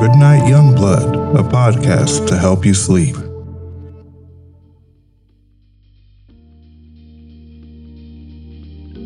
Goodnight 0.00 0.44
Youngblood, 0.44 1.38
a 1.38 1.42
podcast 1.42 2.26
to 2.28 2.38
help 2.38 2.64
you 2.64 2.72
sleep. 2.72 3.14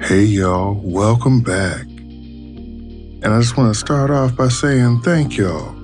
Hey 0.05 0.23
y'all, 0.23 0.75
welcome 0.85 1.41
back. 1.41 1.81
And 1.83 3.27
I 3.27 3.41
just 3.41 3.57
want 3.57 3.75
to 3.75 3.81
start 3.81 4.13
off 4.13 4.37
by 4.37 4.47
saying 4.47 5.01
thank 5.01 5.37
y'all 5.37 5.75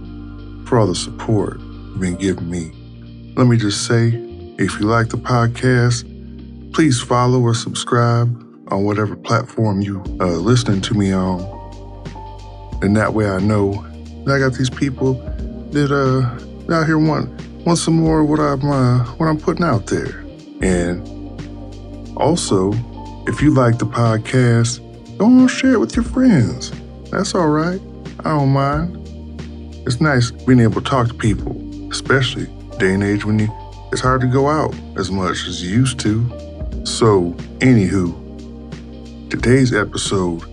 for 0.64 0.78
all 0.78 0.86
the 0.86 0.95
support 0.95 1.58
you've 1.58 1.98
been 1.98 2.14
giving 2.14 2.48
me. 2.48 2.70
Let 3.36 3.48
me 3.48 3.56
just 3.56 3.88
say, 3.88 4.11
if 4.58 4.79
you 4.79 4.86
like 4.86 5.08
the 5.08 5.16
podcast, 5.16 6.04
please 6.72 7.00
follow 7.00 7.40
or 7.40 7.54
subscribe 7.54 8.29
on 8.72 8.84
whatever 8.84 9.16
platform 9.16 9.80
you 9.80 10.04
uh, 10.20 10.36
listening 10.36 10.80
to 10.82 10.95
me 10.95 11.12
on. 11.12 11.40
And 12.80 12.96
that 12.96 13.12
way 13.12 13.29
I 13.29 13.40
know 13.40 13.89
I 14.27 14.39
got 14.39 14.55
these 14.55 14.70
people 14.70 15.15
that 15.73 15.91
uh 15.91 16.73
out 16.73 16.87
here 16.87 16.98
want 16.98 17.28
want 17.66 17.78
some 17.78 17.95
more 17.95 18.24
what 18.24 18.41
I'm 18.41 18.65
uh, 18.70 19.05
what 19.16 19.27
I'm 19.27 19.38
putting 19.38 19.65
out 19.65 19.87
there. 19.87 20.24
And 20.62 21.06
also, 22.16 22.73
if 23.27 23.41
you 23.41 23.52
like 23.52 23.78
the 23.78 23.87
podcast, 23.87 24.78
go 25.19 25.27
on 25.27 25.48
share 25.48 25.75
it 25.75 25.80
with 25.80 25.97
your 25.97 26.05
friends. 26.05 26.73
That's 27.11 27.34
all 27.34 27.48
right. 27.48 27.80
I 28.20 28.30
don't 28.30 28.51
mind. 28.51 28.97
It's 29.87 30.01
nice 30.01 30.30
being 30.30 30.61
able 30.61 30.80
to 30.80 30.89
talk 30.89 31.09
to 31.09 31.14
people, 31.14 31.56
especially 31.91 32.47
day 32.78 32.95
and 32.95 33.02
age 33.02 33.25
when 33.25 33.39
you 33.39 33.48
it's 33.92 34.00
hard 34.00 34.20
to 34.20 34.28
go 34.28 34.48
out 34.48 34.75
as 34.97 35.11
much 35.11 35.47
as 35.48 35.62
you 35.62 35.70
used 35.70 35.98
to. 36.00 36.25
So, 36.84 37.33
anywho, 37.59 38.14
today's 39.30 39.75
episode 39.75 40.45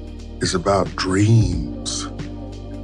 is 0.42 0.56
about 0.56 0.88
dreams. 0.96 2.07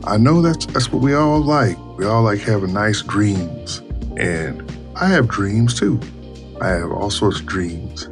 I 0.05 0.17
know 0.17 0.41
that's 0.41 0.65
that's 0.65 0.91
what 0.91 1.01
we 1.01 1.13
all 1.13 1.39
like. 1.39 1.77
We 1.97 2.05
all 2.05 2.23
like 2.23 2.39
having 2.39 2.73
nice 2.73 3.01
dreams. 3.01 3.79
And 4.17 4.69
I 4.95 5.07
have 5.07 5.29
dreams 5.29 5.79
too. 5.79 5.99
I 6.59 6.69
have 6.69 6.91
all 6.91 7.09
sorts 7.09 7.39
of 7.39 7.45
dreams. 7.45 8.03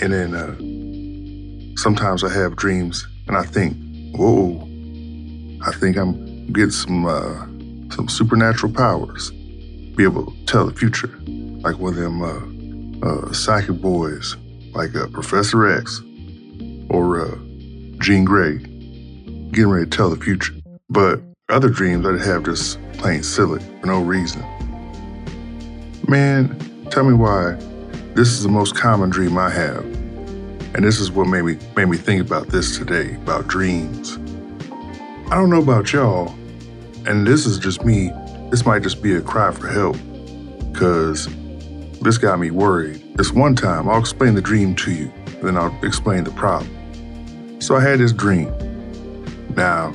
And 0.00 0.12
then 0.12 0.34
uh, 0.34 1.76
sometimes 1.76 2.24
I 2.24 2.32
have 2.32 2.56
dreams 2.56 3.06
and 3.26 3.36
I 3.36 3.42
think, 3.42 3.76
whoa, 4.16 4.56
I 5.66 5.72
think 5.72 5.98
I'm 5.98 6.50
getting 6.52 6.70
some 6.70 7.04
uh, 7.04 7.44
some 7.94 8.08
supernatural 8.08 8.72
powers. 8.72 9.30
Be 9.96 10.04
able 10.04 10.32
to 10.32 10.44
tell 10.46 10.66
the 10.66 10.74
future. 10.74 11.14
Like 11.26 11.78
one 11.78 11.92
of 11.92 12.00
them 12.00 12.22
uh, 12.22 13.06
uh, 13.06 13.32
psychic 13.32 13.82
boys, 13.82 14.34
like 14.72 14.94
uh, 14.94 15.08
Professor 15.08 15.66
X 15.66 16.00
or 16.88 17.20
uh, 17.20 17.36
Jean 18.00 18.24
Grey, 18.24 18.58
getting 19.50 19.68
ready 19.68 19.84
to 19.84 19.96
tell 19.96 20.08
the 20.08 20.16
future. 20.16 20.54
But 20.90 21.18
mm-hmm. 21.18 21.30
other 21.50 21.68
dreams 21.68 22.06
I'd 22.06 22.20
have 22.20 22.44
just 22.44 22.80
plain 22.94 23.22
silly 23.22 23.60
for 23.80 23.86
no 23.86 24.02
reason. 24.02 24.42
Man, 26.08 26.58
tell 26.90 27.04
me 27.04 27.14
why 27.14 27.52
this 28.14 28.28
is 28.28 28.42
the 28.42 28.48
most 28.48 28.74
common 28.74 29.10
dream 29.10 29.36
I 29.36 29.50
have. 29.50 29.84
And 30.74 30.84
this 30.84 30.98
is 30.98 31.10
what 31.10 31.26
made 31.26 31.42
me 31.42 31.58
made 31.76 31.88
me 31.88 31.96
think 31.96 32.22
about 32.22 32.48
this 32.48 32.78
today, 32.78 33.14
about 33.16 33.48
dreams. 33.48 34.16
I 35.30 35.34
don't 35.34 35.50
know 35.50 35.60
about 35.60 35.92
y'all, 35.92 36.28
and 37.06 37.26
this 37.26 37.44
is 37.44 37.58
just 37.58 37.84
me. 37.84 38.10
This 38.50 38.64
might 38.64 38.82
just 38.82 39.02
be 39.02 39.14
a 39.14 39.20
cry 39.20 39.50
for 39.52 39.68
help. 39.68 39.96
Cause 40.74 41.28
this 42.00 42.16
got 42.16 42.38
me 42.38 42.50
worried. 42.50 43.02
This 43.16 43.32
one 43.32 43.54
time, 43.54 43.88
I'll 43.88 43.98
explain 43.98 44.34
the 44.34 44.42
dream 44.42 44.74
to 44.76 44.92
you, 44.92 45.12
then 45.42 45.56
I'll 45.56 45.76
explain 45.84 46.24
the 46.24 46.30
problem. 46.30 47.60
So 47.60 47.76
I 47.76 47.80
had 47.80 47.98
this 47.98 48.12
dream. 48.12 48.52
Now, 49.54 49.92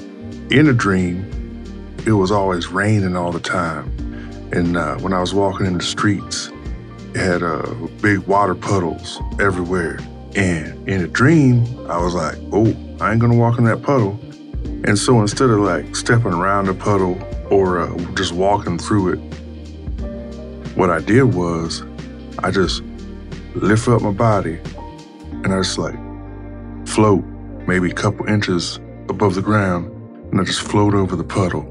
in 0.54 0.68
a 0.68 0.74
dream, 0.74 1.26
it 2.06 2.12
was 2.12 2.30
always 2.30 2.68
raining 2.68 3.16
all 3.16 3.32
the 3.32 3.40
time. 3.40 3.88
And 4.54 4.78
uh, 4.78 4.98
when 4.98 5.12
I 5.12 5.20
was 5.20 5.34
walking 5.34 5.66
in 5.66 5.80
the 5.80 5.84
streets, 5.84 6.52
it 7.16 7.18
had 7.18 7.42
uh, 7.42 7.74
big 8.04 8.20
water 8.20 8.54
puddles 8.54 9.20
everywhere. 9.40 9.98
And 10.36 10.88
in 10.88 11.02
a 11.02 11.08
dream, 11.08 11.66
I 11.90 11.98
was 11.98 12.14
like, 12.14 12.38
oh, 12.52 12.68
I 13.02 13.12
ain't 13.12 13.20
gonna 13.20 13.36
walk 13.36 13.58
in 13.58 13.64
that 13.64 13.82
puddle. 13.82 14.20
And 14.86 14.98
so 14.98 15.22
instead 15.22 15.50
of 15.50 15.60
like 15.60 15.96
stepping 15.96 16.34
around 16.34 16.68
the 16.68 16.76
puddle 16.76 17.18
or 17.50 17.80
uh, 17.80 17.98
just 18.14 18.34
walking 18.34 18.78
through 18.78 19.14
it, 19.14 19.18
what 20.76 20.92
I 20.92 21.00
did 21.00 21.34
was 21.34 21.82
I 22.40 22.52
just 22.52 22.84
lift 23.56 23.88
up 23.88 24.04
my 24.04 24.12
body 24.12 24.60
and 25.32 25.48
I 25.48 25.62
just 25.62 25.80
like 25.80 25.96
float 26.88 27.24
maybe 27.68 27.90
a 27.90 27.94
couple 27.94 28.28
inches 28.28 28.78
above 29.10 29.34
the 29.34 29.42
ground 29.42 29.90
and 30.34 30.42
I 30.42 30.46
just 30.46 30.62
float 30.62 30.96
over 30.96 31.16
the 31.16 31.24
puddle. 31.24 31.62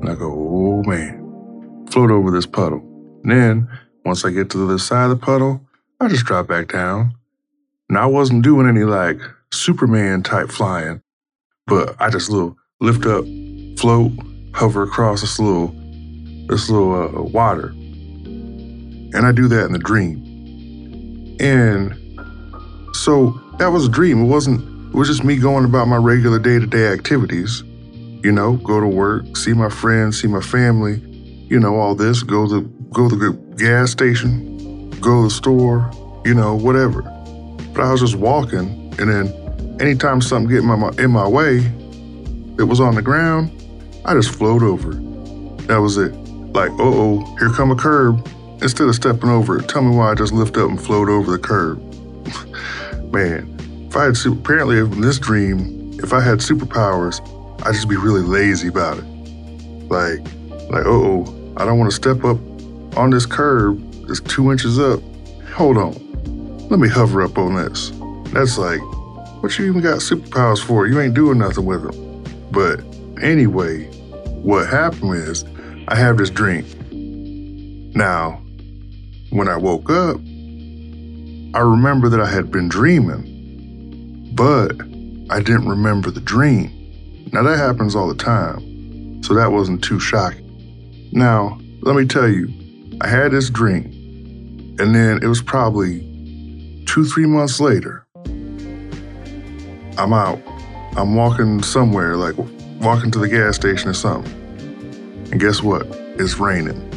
And 0.00 0.08
I 0.08 0.16
go, 0.16 0.32
oh 0.32 0.82
man, 0.82 1.86
float 1.92 2.10
over 2.10 2.32
this 2.32 2.44
puddle. 2.44 2.80
And 3.22 3.30
then 3.30 3.78
once 4.04 4.24
I 4.24 4.30
get 4.30 4.50
to 4.50 4.58
the 4.58 4.64
other 4.64 4.78
side 4.78 5.04
of 5.04 5.10
the 5.10 5.24
puddle, 5.24 5.64
I 6.00 6.08
just 6.08 6.24
drop 6.24 6.48
back 6.48 6.72
down. 6.72 7.14
And 7.88 7.96
I 7.96 8.06
wasn't 8.06 8.42
doing 8.42 8.68
any 8.68 8.82
like 8.82 9.20
Superman 9.52 10.24
type 10.24 10.50
flying, 10.50 11.02
but 11.68 11.94
I 12.00 12.10
just 12.10 12.30
little 12.30 12.56
lift 12.80 13.06
up, 13.06 13.24
float, 13.78 14.10
hover 14.54 14.82
across 14.82 15.20
this 15.20 15.38
little 15.38 15.68
this 16.48 16.68
little 16.68 16.92
uh, 16.92 17.22
water. 17.22 17.68
And 17.68 19.24
I 19.24 19.30
do 19.30 19.46
that 19.46 19.66
in 19.66 19.72
the 19.72 19.78
dream. 19.78 20.16
And 21.38 21.94
so 22.92 23.40
that 23.58 23.68
was 23.68 23.86
a 23.86 23.88
dream. 23.88 24.24
It 24.24 24.26
wasn't 24.26 24.92
it 24.92 24.96
was 24.96 25.06
just 25.06 25.22
me 25.22 25.36
going 25.36 25.64
about 25.64 25.86
my 25.86 25.96
regular 25.96 26.40
day-to-day 26.40 26.88
activities. 26.88 27.62
You 28.22 28.32
know, 28.32 28.56
go 28.56 28.80
to 28.80 28.86
work, 28.86 29.36
see 29.36 29.52
my 29.52 29.70
friends, 29.70 30.20
see 30.20 30.28
my 30.28 30.40
family, 30.40 31.00
you 31.48 31.58
know, 31.58 31.76
all 31.76 31.94
this, 31.94 32.22
go 32.22 32.46
to 32.48 32.62
go 32.92 33.08
to 33.08 33.16
the 33.16 33.32
gas 33.56 33.90
station, 33.90 34.90
go 35.00 35.22
to 35.22 35.24
the 35.24 35.30
store, 35.30 35.90
you 36.24 36.34
know, 36.34 36.54
whatever. 36.54 37.02
But 37.72 37.82
I 37.82 37.92
was 37.92 38.00
just 38.00 38.16
walking, 38.16 38.94
and 38.98 39.08
then 39.08 39.78
anytime 39.80 40.20
something 40.20 40.50
get 40.50 40.58
in 40.58 40.66
my 40.66 40.90
in 40.98 41.10
my 41.10 41.26
way 41.26 41.58
it 42.58 42.64
was 42.68 42.78
on 42.78 42.94
the 42.94 43.02
ground, 43.02 43.50
I 44.04 44.12
just 44.12 44.34
float 44.34 44.62
over. 44.62 44.92
That 45.66 45.78
was 45.78 45.96
it. 45.96 46.14
Like, 46.52 46.70
oh, 46.78 47.24
here 47.38 47.48
come 47.50 47.70
a 47.70 47.76
curb. 47.76 48.28
Instead 48.60 48.88
of 48.88 48.94
stepping 48.94 49.30
over 49.30 49.58
it, 49.58 49.68
tell 49.68 49.80
me 49.80 49.96
why 49.96 50.10
I 50.10 50.14
just 50.14 50.34
lift 50.34 50.58
up 50.58 50.68
and 50.68 50.78
float 50.80 51.08
over 51.08 51.32
the 51.32 51.38
curb. 51.38 51.78
Man, 53.12 53.56
if 53.88 53.96
I 53.96 54.04
had 54.04 54.16
apparently 54.26 54.78
in 54.78 55.00
this 55.00 55.18
dream, 55.18 55.98
if 56.02 56.12
I 56.12 56.20
had 56.20 56.40
superpowers, 56.40 57.18
I'd 57.62 57.74
just 57.74 57.88
be 57.88 57.96
really 57.96 58.22
lazy 58.22 58.68
about 58.68 58.98
it. 58.98 59.04
Like, 59.90 60.20
like, 60.70 60.84
oh, 60.86 61.24
I 61.56 61.64
don't 61.64 61.78
want 61.78 61.90
to 61.90 61.94
step 61.96 62.24
up 62.24 62.38
on 62.96 63.10
this 63.10 63.26
curb 63.26 63.80
that's 64.06 64.20
two 64.20 64.50
inches 64.50 64.78
up. 64.78 65.00
Hold 65.54 65.76
on, 65.76 66.68
let 66.68 66.78
me 66.78 66.88
hover 66.88 67.22
up 67.22 67.38
on 67.38 67.56
this. 67.56 67.90
That's 68.32 68.58
like, 68.58 68.80
what 69.42 69.58
you 69.58 69.66
even 69.66 69.80
got 69.80 69.98
superpowers 69.98 70.64
for? 70.64 70.86
You 70.86 71.00
ain't 71.00 71.14
doing 71.14 71.38
nothing 71.38 71.64
with 71.64 71.82
them. 71.82 72.24
But 72.50 72.80
anyway, 73.22 73.84
what 74.42 74.68
happened 74.68 75.14
is 75.14 75.44
I 75.88 75.96
have 75.96 76.18
this 76.18 76.30
dream. 76.30 76.64
Now, 77.94 78.40
when 79.30 79.48
I 79.48 79.56
woke 79.56 79.90
up, 79.90 80.16
I 81.52 81.58
remember 81.58 82.08
that 82.08 82.20
I 82.20 82.30
had 82.30 82.50
been 82.50 82.68
dreaming 82.68 83.30
but 84.40 84.72
I 85.28 85.40
didn't 85.40 85.68
remember 85.68 86.10
the 86.10 86.20
dream. 86.20 86.79
Now, 87.32 87.42
that 87.42 87.58
happens 87.58 87.94
all 87.94 88.08
the 88.08 88.14
time, 88.14 89.22
so 89.22 89.34
that 89.34 89.52
wasn't 89.52 89.82
too 89.82 90.00
shocking. 90.00 91.10
Now, 91.12 91.60
let 91.80 91.96
me 91.96 92.06
tell 92.06 92.28
you, 92.28 92.48
I 93.00 93.08
had 93.08 93.32
this 93.32 93.50
dream, 93.50 93.86
and 94.78 94.94
then 94.94 95.20
it 95.22 95.26
was 95.26 95.42
probably 95.42 96.00
two, 96.86 97.04
three 97.04 97.26
months 97.26 97.60
later. 97.60 98.06
I'm 99.96 100.12
out. 100.12 100.40
I'm 100.96 101.14
walking 101.14 101.62
somewhere, 101.62 102.16
like 102.16 102.36
walking 102.80 103.10
to 103.12 103.18
the 103.18 103.28
gas 103.28 103.56
station 103.56 103.88
or 103.88 103.94
something. 103.94 104.32
And 105.30 105.40
guess 105.40 105.62
what? 105.62 105.86
It's 106.18 106.38
raining. 106.38 106.88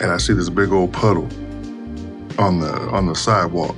And 0.00 0.12
I 0.12 0.18
see 0.18 0.34
this 0.34 0.50
big 0.50 0.72
old 0.72 0.92
puddle 0.92 1.28
on 2.38 2.60
the 2.60 2.72
on 2.92 3.06
the 3.06 3.14
sidewalk 3.14 3.74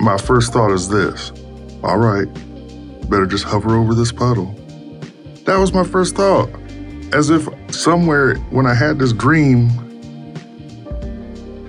my 0.00 0.16
first 0.16 0.52
thought 0.52 0.72
is 0.72 0.88
this 0.88 1.32
all 1.82 1.98
right, 1.98 2.28
better 3.10 3.26
just 3.26 3.44
hover 3.44 3.76
over 3.76 3.94
this 3.94 4.12
puddle. 4.12 4.54
That 5.44 5.58
was 5.58 5.74
my 5.74 5.84
first 5.84 6.16
thought. 6.16 6.48
As 7.12 7.28
if 7.28 7.48
somewhere 7.74 8.36
when 8.50 8.66
I 8.66 8.74
had 8.74 8.98
this 9.00 9.12
dream, 9.12 9.68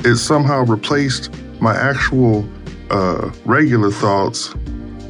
it 0.05 0.17
somehow 0.17 0.63
replaced 0.65 1.33
my 1.59 1.75
actual 1.75 2.47
uh, 2.91 3.31
regular 3.45 3.91
thoughts 3.91 4.53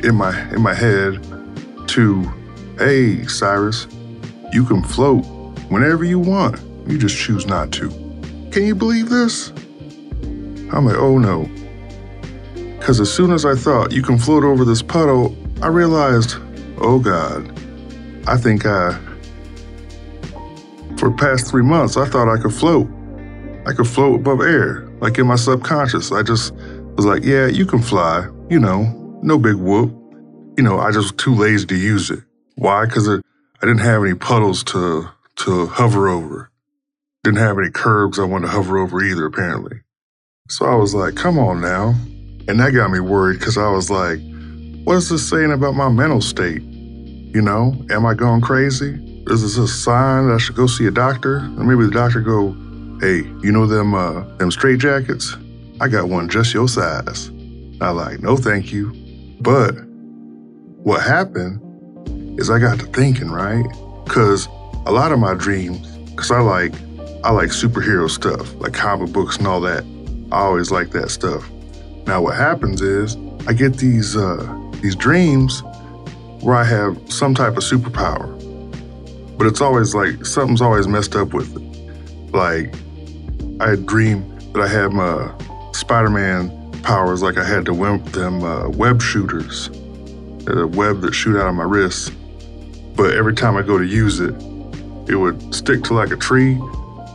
in 0.03 0.15
my 0.15 0.37
in 0.51 0.61
my 0.61 0.73
head 0.73 1.21
to, 1.89 2.23
hey, 2.77 3.25
Cyrus, 3.27 3.87
you 4.53 4.63
can 4.63 4.83
float 4.83 5.25
whenever 5.69 6.03
you 6.03 6.19
want. 6.19 6.59
You 6.87 6.97
just 6.97 7.17
choose 7.17 7.45
not 7.45 7.71
to. 7.73 7.89
Can 8.51 8.65
you 8.65 8.75
believe 8.75 9.09
this? 9.09 9.49
I'm 10.73 10.85
like, 10.85 10.97
oh 10.97 11.17
no. 11.17 11.49
Because 12.79 12.99
as 12.99 13.13
soon 13.13 13.31
as 13.31 13.45
I 13.45 13.55
thought 13.55 13.91
you 13.91 14.01
can 14.01 14.17
float 14.17 14.43
over 14.43 14.63
this 14.63 14.81
puddle, 14.81 15.35
I 15.61 15.67
realized, 15.67 16.37
oh 16.79 16.97
God, 16.97 17.47
I 18.27 18.35
think 18.35 18.65
I, 18.65 18.99
for 20.97 21.11
past 21.11 21.51
three 21.51 21.61
months, 21.61 21.97
I 21.97 22.07
thought 22.07 22.27
I 22.27 22.41
could 22.41 22.53
float. 22.53 22.87
I 23.67 23.73
could 23.73 23.87
float 23.87 24.21
above 24.21 24.41
air, 24.41 24.89
like 25.01 25.19
in 25.19 25.27
my 25.27 25.35
subconscious. 25.35 26.11
I 26.11 26.23
just 26.23 26.51
was 26.95 27.05
like, 27.05 27.23
yeah, 27.23 27.45
you 27.45 27.67
can 27.67 27.79
fly, 27.79 28.27
you 28.49 28.59
know, 28.59 29.19
no 29.21 29.37
big 29.37 29.55
whoop. 29.55 29.91
You 30.57 30.63
know, 30.63 30.79
I 30.79 30.87
just 30.87 30.97
was 30.97 31.11
too 31.11 31.35
lazy 31.35 31.67
to 31.67 31.75
use 31.75 32.09
it. 32.09 32.21
Why? 32.55 32.85
Because 32.85 33.07
I 33.07 33.19
didn't 33.61 33.79
have 33.79 34.03
any 34.03 34.15
puddles 34.15 34.63
to 34.65 35.09
to 35.37 35.67
hover 35.67 36.09
over. 36.09 36.49
Didn't 37.23 37.37
have 37.37 37.59
any 37.59 37.69
curbs 37.69 38.17
I 38.17 38.23
wanted 38.23 38.47
to 38.47 38.53
hover 38.53 38.79
over 38.79 39.03
either, 39.03 39.27
apparently. 39.27 39.81
So 40.49 40.65
I 40.65 40.73
was 40.73 40.95
like, 40.95 41.15
come 41.15 41.37
on 41.37 41.61
now. 41.61 41.93
And 42.47 42.59
that 42.59 42.71
got 42.71 42.89
me 42.89 42.99
worried 42.99 43.37
because 43.37 43.59
I 43.59 43.69
was 43.69 43.91
like, 43.91 44.19
what 44.83 44.95
is 44.95 45.09
this 45.09 45.29
saying 45.29 45.51
about 45.51 45.75
my 45.75 45.89
mental 45.89 46.21
state? 46.21 46.61
You 46.63 47.41
know, 47.41 47.73
am 47.91 48.05
I 48.05 48.13
going 48.13 48.41
crazy? 48.41 48.99
Is 49.27 49.41
this 49.43 49.57
a 49.57 49.67
sign 49.67 50.27
that 50.27 50.33
I 50.33 50.37
should 50.37 50.55
go 50.55 50.67
see 50.67 50.87
a 50.87 50.91
doctor? 50.91 51.37
Or 51.37 51.63
maybe 51.63 51.85
the 51.85 51.91
doctor 51.91 52.19
go, 52.19 52.51
hey, 52.99 53.17
you 53.41 53.51
know 53.51 53.67
them 53.67 53.93
uh, 53.93 54.23
them 54.37 54.51
straight 54.51 54.79
jackets? 54.79 55.37
I 55.79 55.87
got 55.87 56.09
one 56.09 56.29
just 56.29 56.53
your 56.53 56.67
size. 56.67 57.29
I 57.79 57.91
like, 57.91 58.21
no 58.21 58.35
thank 58.35 58.71
you. 58.71 58.91
But 59.39 59.71
what 60.83 61.01
happened 61.01 62.39
is 62.39 62.49
I 62.49 62.59
got 62.59 62.79
to 62.79 62.85
thinking, 62.87 63.29
right? 63.29 63.65
Cause 64.07 64.47
a 64.85 64.91
lot 64.91 65.11
of 65.11 65.19
my 65.19 65.35
dreams, 65.35 65.87
cause 66.15 66.31
I 66.31 66.41
like 66.41 66.73
I 67.23 67.31
like 67.31 67.49
superhero 67.49 68.09
stuff, 68.09 68.53
like 68.55 68.73
comic 68.73 69.13
books 69.13 69.37
and 69.37 69.47
all 69.47 69.61
that. 69.61 69.83
I 70.31 70.39
always 70.39 70.71
like 70.71 70.89
that 70.91 71.11
stuff. 71.11 71.49
Now 72.07 72.21
what 72.23 72.35
happens 72.35 72.81
is 72.81 73.15
I 73.47 73.53
get 73.53 73.77
these 73.77 74.17
uh 74.17 74.57
these 74.81 74.95
dreams 74.95 75.63
where 76.41 76.55
I 76.55 76.63
have 76.63 76.97
some 77.11 77.35
type 77.35 77.57
of 77.57 77.63
superpower. 77.63 78.37
But 79.37 79.47
it's 79.47 79.61
always 79.61 79.95
like 79.95 80.25
something's 80.25 80.61
always 80.61 80.87
messed 80.87 81.15
up 81.15 81.33
with 81.33 81.55
it. 81.55 82.33
Like 82.33 82.73
I 83.59 83.75
dream 83.75 84.27
that 84.53 84.61
I 84.61 84.67
had 84.67 84.91
my 84.91 85.31
Spider-Man 85.73 86.71
powers, 86.81 87.21
like 87.21 87.37
I 87.37 87.43
had 87.43 87.65
to 87.65 87.73
web 87.73 88.03
them 88.07 88.43
uh, 88.43 88.69
web 88.69 89.01
shooters, 89.01 89.69
a 90.47 90.67
web 90.67 91.01
that 91.01 91.13
shoot 91.13 91.39
out 91.39 91.47
of 91.47 91.55
my 91.55 91.63
wrists. 91.63 92.09
But 92.95 93.15
every 93.15 93.33
time 93.33 93.55
I 93.55 93.61
go 93.61 93.77
to 93.77 93.85
use 93.85 94.19
it, 94.19 94.35
it 95.07 95.15
would 95.15 95.53
stick 95.53 95.83
to 95.85 95.93
like 95.93 96.11
a 96.11 96.17
tree. 96.17 96.55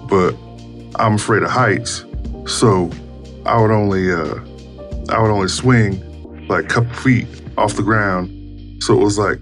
But 0.09 0.35
I'm 0.97 1.15
afraid 1.15 1.43
of 1.43 1.51
heights, 1.51 2.05
so 2.47 2.91
I 3.45 3.61
would 3.61 3.71
only 3.71 4.11
uh, 4.13 4.37
I 5.09 5.21
would 5.21 5.31
only 5.31 5.49
swing 5.49 6.03
like 6.49 6.65
a 6.65 6.69
couple 6.69 6.95
feet 6.95 7.27
off 7.57 7.75
the 7.75 7.83
ground. 7.83 8.33
So 8.83 8.95
it 8.95 9.03
was 9.03 9.19
like 9.19 9.39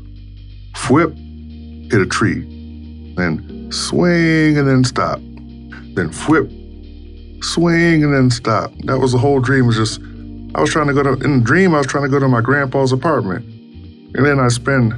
whip, 0.88 1.14
hit 1.90 2.00
a 2.00 2.06
tree, 2.06 2.42
then 3.16 3.70
swing 3.70 4.58
and 4.58 4.68
then 4.68 4.84
stop, 4.84 5.18
then 5.94 6.10
whip, 6.28 6.50
swing 7.42 8.04
and 8.04 8.14
then 8.14 8.30
stop. 8.30 8.72
That 8.84 8.98
was 8.98 9.12
the 9.12 9.18
whole 9.18 9.40
dream. 9.40 9.66
Was 9.66 9.76
just 9.76 10.00
I 10.54 10.60
was 10.60 10.70
trying 10.70 10.86
to 10.88 10.94
go 10.94 11.02
to 11.02 11.12
in 11.24 11.40
the 11.40 11.44
dream. 11.44 11.74
I 11.74 11.78
was 11.78 11.86
trying 11.86 12.04
to 12.04 12.10
go 12.10 12.18
to 12.18 12.28
my 12.28 12.40
grandpa's 12.40 12.92
apartment, 12.92 13.44
and 14.14 14.24
then 14.24 14.38
I 14.38 14.48
spend. 14.48 14.92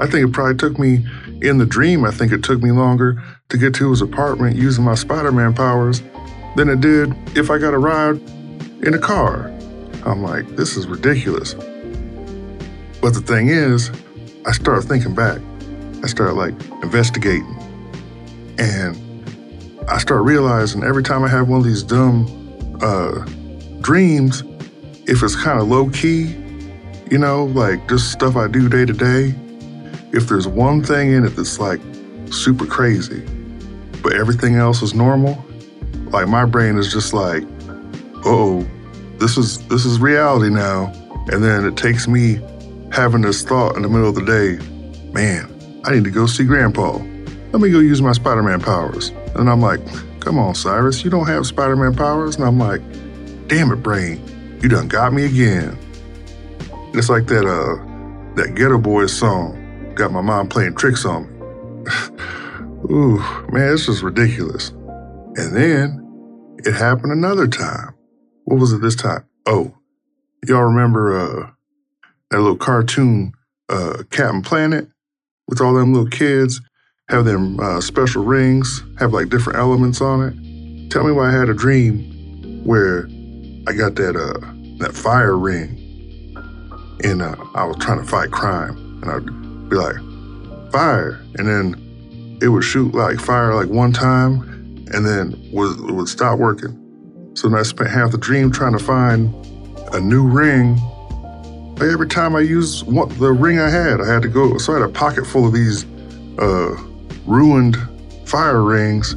I 0.00 0.06
think 0.06 0.28
it 0.28 0.32
probably 0.32 0.56
took 0.56 0.78
me 0.78 1.04
in 1.42 1.58
the 1.58 1.66
dream. 1.66 2.04
I 2.04 2.10
think 2.10 2.32
it 2.32 2.42
took 2.42 2.62
me 2.62 2.70
longer 2.70 3.22
to 3.48 3.58
get 3.58 3.74
to 3.76 3.90
his 3.90 4.00
apartment 4.00 4.56
using 4.56 4.84
my 4.84 4.94
Spider-Man 4.94 5.54
powers 5.54 6.02
than 6.56 6.68
it 6.68 6.80
did 6.80 7.14
if 7.36 7.50
I 7.50 7.58
got 7.58 7.74
a 7.74 7.78
ride 7.78 8.20
in 8.84 8.94
a 8.94 8.98
car. 8.98 9.46
I'm 10.04 10.22
like, 10.22 10.46
this 10.56 10.76
is 10.76 10.86
ridiculous. 10.86 11.54
But 13.00 13.14
the 13.14 13.20
thing 13.20 13.48
is, 13.48 13.90
I 14.46 14.52
start 14.52 14.84
thinking 14.84 15.14
back. 15.14 15.40
I 16.02 16.06
start 16.06 16.34
like 16.34 16.54
investigating. 16.82 17.56
And 18.58 18.96
I 19.88 19.98
start 19.98 20.22
realizing 20.24 20.82
every 20.82 21.02
time 21.02 21.22
I 21.22 21.28
have 21.28 21.48
one 21.48 21.60
of 21.60 21.64
these 21.64 21.82
dumb 21.82 22.26
uh, 22.82 23.24
dreams, 23.80 24.42
if 25.06 25.22
it's 25.22 25.36
kind 25.36 25.60
of 25.60 25.68
low 25.68 25.88
key, 25.90 26.34
you 27.10 27.18
know, 27.18 27.44
like 27.46 27.88
just 27.88 28.12
stuff 28.12 28.36
I 28.36 28.48
do 28.48 28.68
day 28.68 28.84
to 28.84 28.92
day, 28.92 29.34
if 30.12 30.28
there's 30.28 30.46
one 30.46 30.82
thing 30.82 31.12
in 31.12 31.24
it 31.24 31.30
that's 31.30 31.58
like 31.58 31.80
super 32.30 32.66
crazy, 32.66 33.20
but 34.02 34.14
everything 34.14 34.56
else 34.56 34.82
is 34.82 34.94
normal, 34.94 35.42
like 36.10 36.28
my 36.28 36.44
brain 36.44 36.76
is 36.78 36.92
just 36.92 37.12
like, 37.12 37.44
oh, 38.24 38.66
this 39.18 39.36
is 39.36 39.66
this 39.68 39.84
is 39.84 40.00
reality 40.00 40.50
now. 40.50 40.92
And 41.30 41.44
then 41.44 41.64
it 41.64 41.76
takes 41.76 42.08
me 42.08 42.40
having 42.98 43.20
this 43.20 43.44
thought 43.44 43.76
in 43.76 43.82
the 43.82 43.88
middle 43.88 44.08
of 44.08 44.16
the 44.16 44.24
day, 44.24 44.58
man, 45.12 45.46
I 45.84 45.94
need 45.94 46.02
to 46.02 46.10
go 46.10 46.26
see 46.26 46.44
Grandpa. 46.44 46.94
Let 47.52 47.62
me 47.62 47.70
go 47.70 47.78
use 47.78 48.02
my 48.02 48.10
Spider 48.10 48.42
Man 48.42 48.60
powers. 48.60 49.10
And 49.36 49.48
I'm 49.48 49.60
like, 49.60 49.78
come 50.18 50.36
on, 50.36 50.56
Cyrus, 50.56 51.04
you 51.04 51.10
don't 51.10 51.28
have 51.28 51.46
Spider 51.46 51.76
Man 51.76 51.94
powers? 51.94 52.34
And 52.34 52.44
I'm 52.44 52.58
like, 52.58 52.80
damn 53.46 53.70
it, 53.70 53.84
brain, 53.84 54.20
you 54.60 54.68
done 54.68 54.88
got 54.88 55.12
me 55.12 55.26
again. 55.26 55.78
It's 56.92 57.08
like 57.08 57.28
that 57.28 57.46
uh 57.46 57.84
that 58.34 58.56
Geto 58.56 58.82
Boys 58.82 59.16
song, 59.16 59.94
got 59.94 60.10
my 60.10 60.20
mom 60.20 60.48
playing 60.48 60.74
tricks 60.74 61.04
on 61.04 61.22
me. 61.22 62.90
Ooh, 62.90 63.18
man, 63.52 63.70
this 63.70 63.88
is 63.88 64.02
ridiculous. 64.02 64.70
And 65.36 65.54
then 65.54 66.56
it 66.64 66.74
happened 66.74 67.12
another 67.12 67.46
time. 67.46 67.94
What 68.42 68.58
was 68.58 68.72
it 68.72 68.80
this 68.80 68.96
time? 68.96 69.24
Oh, 69.46 69.72
y'all 70.48 70.62
remember 70.62 71.16
uh 71.16 71.50
that 72.30 72.38
little 72.38 72.56
cartoon 72.56 73.32
uh, 73.68 74.02
Captain 74.10 74.42
Planet 74.42 74.88
with 75.46 75.60
all 75.60 75.74
them 75.74 75.92
little 75.92 76.08
kids 76.08 76.60
have 77.08 77.24
them 77.24 77.58
uh, 77.58 77.80
special 77.80 78.22
rings, 78.22 78.82
have 78.98 79.12
like 79.12 79.30
different 79.30 79.58
elements 79.58 80.00
on 80.00 80.22
it. 80.22 80.90
Tell 80.90 81.04
me 81.04 81.12
why 81.12 81.28
I 81.28 81.32
had 81.32 81.48
a 81.48 81.54
dream 81.54 82.62
where 82.64 83.06
I 83.66 83.72
got 83.72 83.94
that 83.96 84.14
uh, 84.16 84.40
that 84.78 84.94
fire 84.94 85.36
ring, 85.36 85.76
and 87.02 87.22
uh, 87.22 87.34
I 87.54 87.64
was 87.64 87.76
trying 87.78 87.98
to 87.98 88.06
fight 88.06 88.30
crime, 88.30 88.76
and 89.02 89.10
I'd 89.10 89.68
be 89.70 89.76
like, 89.76 89.96
fire, 90.70 91.20
and 91.36 91.48
then 91.48 92.38
it 92.42 92.48
would 92.48 92.64
shoot 92.64 92.94
like 92.94 93.20
fire 93.20 93.54
like 93.54 93.68
one 93.68 93.92
time, 93.92 94.42
and 94.92 95.06
then 95.06 95.50
would, 95.52 95.78
it 95.88 95.92
would 95.92 96.08
stop 96.08 96.38
working. 96.38 96.74
So 97.34 97.48
then 97.48 97.58
I 97.58 97.62
spent 97.62 97.90
half 97.90 98.12
the 98.12 98.18
dream 98.18 98.50
trying 98.50 98.76
to 98.76 98.84
find 98.84 99.34
a 99.94 100.00
new 100.00 100.26
ring 100.26 100.78
every 101.82 102.08
time 102.08 102.34
I 102.34 102.40
used 102.40 102.86
one, 102.86 103.08
the 103.18 103.32
ring 103.32 103.58
I 103.58 103.68
had, 103.68 104.00
I 104.00 104.06
had 104.06 104.22
to 104.22 104.28
go. 104.28 104.58
So 104.58 104.72
I 104.72 104.80
had 104.80 104.88
a 104.88 104.92
pocket 104.92 105.26
full 105.26 105.46
of 105.46 105.52
these 105.52 105.84
uh, 106.38 106.76
ruined 107.26 107.76
fire 108.26 108.62
rings. 108.62 109.12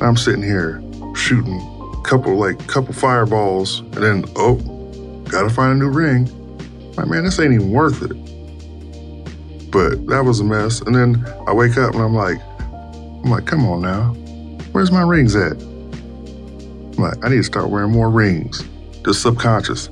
I'm 0.00 0.16
sitting 0.16 0.42
here 0.42 0.82
shooting 1.14 1.60
a 1.94 2.02
couple 2.02 2.36
like 2.36 2.66
couple 2.66 2.92
fireballs, 2.92 3.80
and 3.80 3.94
then 3.94 4.24
oh, 4.36 4.56
gotta 5.30 5.50
find 5.50 5.72
a 5.72 5.84
new 5.84 5.90
ring. 5.90 6.26
Like 6.96 7.08
man, 7.08 7.24
this 7.24 7.38
ain't 7.38 7.54
even 7.54 7.70
worth 7.70 8.02
it. 8.02 8.12
But 9.70 10.06
that 10.06 10.24
was 10.24 10.40
a 10.40 10.44
mess. 10.44 10.80
And 10.80 10.94
then 10.94 11.24
I 11.48 11.52
wake 11.52 11.76
up 11.76 11.94
and 11.94 12.02
I'm 12.02 12.14
like, 12.14 12.38
I'm 12.60 13.30
like, 13.30 13.46
come 13.46 13.66
on 13.66 13.82
now, 13.82 14.12
where's 14.72 14.92
my 14.92 15.02
rings 15.02 15.34
at? 15.34 15.52
I'm 15.52 16.92
like, 16.92 17.24
I 17.24 17.28
need 17.28 17.36
to 17.36 17.42
start 17.42 17.70
wearing 17.70 17.90
more 17.90 18.10
rings. 18.10 18.62
Just 19.04 19.22
subconscious. 19.22 19.88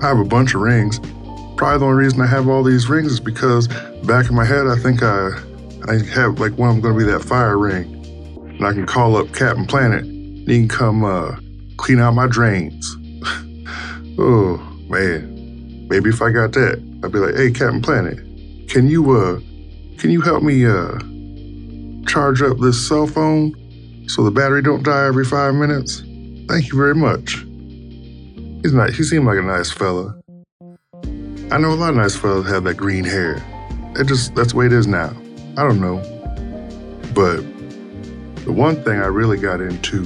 I 0.00 0.08
have 0.08 0.18
a 0.18 0.24
bunch 0.24 0.54
of 0.54 0.60
rings. 0.60 1.00
Probably 1.56 1.78
the 1.78 1.84
only 1.86 2.04
reason 2.04 2.20
I 2.20 2.26
have 2.26 2.48
all 2.48 2.62
these 2.62 2.88
rings 2.88 3.12
is 3.12 3.20
because 3.20 3.66
back 4.04 4.28
in 4.28 4.36
my 4.36 4.44
head, 4.44 4.68
I 4.68 4.76
think 4.76 5.02
I, 5.02 5.30
I 5.88 5.98
have 6.14 6.38
like 6.38 6.56
one 6.56 6.68
of 6.70 6.74
them 6.76 6.80
going 6.80 6.98
to 6.98 7.04
be 7.06 7.10
that 7.10 7.24
fire 7.24 7.58
ring. 7.58 7.94
And 8.58 8.64
I 8.64 8.72
can 8.72 8.86
call 8.86 9.16
up 9.16 9.32
Captain 9.34 9.66
Planet 9.66 10.04
and 10.04 10.48
he 10.48 10.58
can 10.60 10.68
come 10.68 11.04
uh, 11.04 11.36
clean 11.76 11.98
out 11.98 12.14
my 12.14 12.28
drains. 12.28 12.96
oh, 14.18 14.58
man. 14.88 15.88
Maybe 15.88 16.10
if 16.10 16.22
I 16.22 16.30
got 16.30 16.52
that, 16.52 16.80
I'd 17.02 17.12
be 17.12 17.18
like, 17.18 17.34
hey, 17.34 17.50
Captain 17.50 17.82
Planet, 17.82 18.18
can 18.68 18.88
you, 18.88 19.10
uh, 19.10 19.40
can 19.98 20.10
you 20.10 20.20
help 20.20 20.44
me, 20.44 20.64
uh, 20.64 20.98
charge 22.06 22.40
up 22.40 22.58
this 22.58 22.86
cell 22.86 23.06
phone 23.06 23.52
so 24.08 24.22
the 24.22 24.30
battery 24.30 24.62
don't 24.62 24.84
die 24.84 25.06
every 25.06 25.24
five 25.24 25.54
minutes? 25.54 26.02
Thank 26.46 26.70
you 26.70 26.78
very 26.78 26.94
much. 26.94 27.47
He's 28.62 28.74
nice. 28.74 28.96
He 28.96 29.04
seemed 29.04 29.24
like 29.24 29.38
a 29.38 29.42
nice 29.42 29.70
fella. 29.70 30.18
I 31.50 31.58
know 31.58 31.70
a 31.70 31.78
lot 31.78 31.90
of 31.90 31.96
nice 31.96 32.16
fellas 32.16 32.48
have 32.48 32.64
that 32.64 32.76
green 32.76 33.04
hair. 33.04 33.42
It 33.94 34.06
just 34.08 34.34
that's 34.34 34.50
the 34.50 34.58
way 34.58 34.66
it 34.66 34.72
is 34.72 34.86
now. 34.86 35.16
I 35.56 35.62
don't 35.62 35.80
know. 35.80 35.96
But 37.14 37.42
the 38.44 38.52
one 38.52 38.82
thing 38.82 39.00
I 39.00 39.06
really 39.06 39.38
got 39.38 39.60
into 39.60 40.04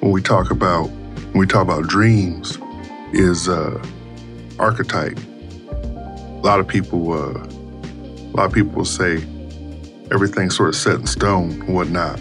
when 0.00 0.10
we 0.10 0.20
talk 0.20 0.50
about 0.50 0.90
when 0.90 1.38
we 1.38 1.46
talk 1.46 1.62
about 1.62 1.86
dreams 1.86 2.58
is 3.12 3.48
uh, 3.48 3.82
archetype. 4.58 5.18
A 5.70 6.40
lot 6.42 6.58
of 6.58 6.66
people 6.66 7.12
uh, 7.12 7.38
a 7.38 8.34
lot 8.36 8.46
of 8.46 8.52
people 8.52 8.84
say 8.84 9.22
everything's 10.10 10.56
sort 10.56 10.70
of 10.70 10.74
set 10.74 10.96
in 10.96 11.06
stone 11.06 11.52
and 11.62 11.74
whatnot. 11.74 12.20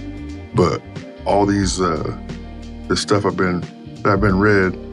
But 0.53 0.81
all 1.25 1.47
these 1.47 1.81
uh, 1.81 2.17
this 2.87 3.01
stuff 3.01 3.25
I've 3.25 3.35
been 3.35 3.61
that 4.03 4.13
I've 4.13 4.21
been 4.21 4.39
read 4.39 4.86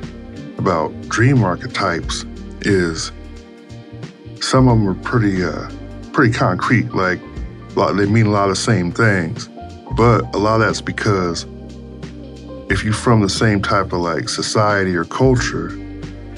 about 0.64 0.99
dream 1.09 1.44
archetypes 1.44 2.25
is 2.62 3.12
some 4.40 4.66
of 4.66 4.78
them 4.78 4.88
are 4.88 4.94
pretty 5.02 5.44
uh, 5.44 5.68
pretty 6.14 6.33
concrete. 6.33 6.90
Like 6.94 7.21
they 7.75 8.06
mean 8.06 8.25
a 8.25 8.30
lot 8.30 8.49
of 8.49 8.56
same 8.56 8.90
things. 8.90 9.50
But 9.94 10.35
a 10.35 10.38
lot 10.38 10.62
of 10.62 10.66
that's 10.66 10.80
because 10.80 11.44
if 12.71 12.83
you're 12.83 12.94
from 12.94 13.21
the 13.21 13.28
same 13.28 13.61
type 13.61 13.92
of 13.92 14.00
like 14.00 14.30
society 14.30 14.97
or 14.97 15.04
culture, 15.04 15.68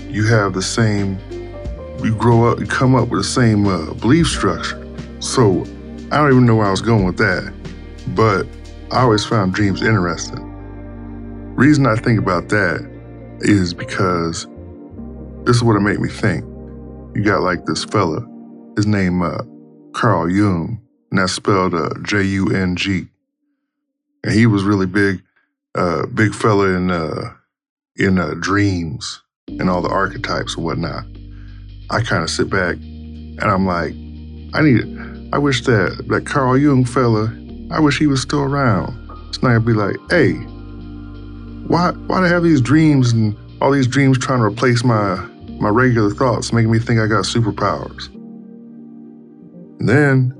you 0.09 0.27
have 0.27 0.55
the 0.55 0.63
same, 0.63 1.21
you 2.03 2.13
grow 2.17 2.51
up, 2.51 2.59
you 2.59 2.67
come 2.67 2.97
up 2.97 3.09
with 3.09 3.21
the 3.21 3.29
same 3.29 3.69
uh, 3.69 3.95
belief 3.95 4.27
structure. 4.27 4.85
So 5.21 5.63
I 6.11 6.17
don't 6.17 6.33
even 6.33 6.47
know 6.47 6.57
where 6.57 6.67
I 6.67 6.73
was 6.73 6.83
going 6.83 7.05
with 7.05 7.19
that, 7.19 7.55
but 8.09 8.45
I 8.91 9.03
always 9.03 9.25
found 9.25 9.55
dreams 9.55 9.83
interesting. 9.83 10.43
Reason 11.55 11.87
I 11.87 11.95
think 11.95 12.19
about 12.19 12.49
that 12.49 12.96
is 13.41 13.75
because 13.75 14.47
this 15.45 15.57
is 15.57 15.63
what 15.63 15.77
it 15.77 15.81
made 15.81 16.01
me 16.01 16.09
think. 16.09 16.45
You 17.15 17.23
got 17.25 17.43
like 17.43 17.65
this 17.65 17.85
fella, 17.85 18.27
his 18.77 18.87
name 18.87 19.23
uh, 19.23 19.43
Carl 19.93 20.31
Jung, 20.31 20.81
and 21.11 21.19
that's 21.19 21.33
spelled 21.33 21.75
uh, 21.75 21.91
J 22.03 22.23
U 22.23 22.55
N 22.55 22.77
G. 22.77 23.07
And 24.25 24.35
he 24.35 24.47
was 24.47 24.65
really 24.65 24.87
big, 24.87 25.23
uh, 25.75 26.07
big 26.07 26.35
fella 26.35 26.77
in 26.77 26.91
uh, 26.91 27.33
in 27.97 28.19
uh, 28.19 28.35
dreams 28.41 29.23
and 29.49 29.71
all 29.71 29.81
the 29.81 29.89
archetypes 29.89 30.57
and 30.57 30.65
whatnot. 30.65 31.05
I 31.91 32.03
kind 32.03 32.23
of 32.23 32.31
sit 32.31 32.51
back 32.51 32.75
and 32.77 33.41
I'm 33.41 33.65
like, 33.65 33.93
I 34.55 34.63
need, 34.63 35.31
I 35.33 35.39
wish 35.39 35.65
that 35.67 36.05
that 36.09 36.27
Carl 36.27 36.59
Jung 36.59 36.85
fella, 36.85 37.33
I 37.71 37.81
wish 37.81 37.99
he 37.99 38.07
was 38.07 38.21
still 38.21 38.43
around. 38.43 38.95
So 39.33 39.47
I'd 39.47 39.65
be 39.65 39.73
like, 39.73 39.97
hey, 40.11 40.33
why 41.69 41.91
why 41.91 42.21
do 42.21 42.27
I 42.27 42.29
have 42.29 42.45
these 42.45 42.61
dreams 42.61 43.13
and 43.13 43.37
all 43.61 43.73
these 43.73 43.87
dreams 43.87 44.19
trying 44.19 44.39
to 44.39 44.45
replace 44.45 44.85
my 44.85 45.17
my 45.59 45.69
regular 45.69 46.11
thoughts, 46.11 46.53
making 46.53 46.71
me 46.71 46.79
think 46.79 47.01
I 47.01 47.07
got 47.07 47.25
superpowers? 47.25 48.09
And 49.81 49.89
then, 49.89 50.33